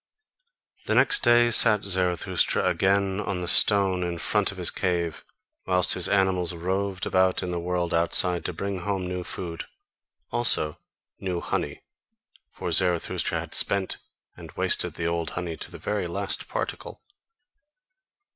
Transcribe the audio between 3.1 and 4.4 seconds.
on the stone in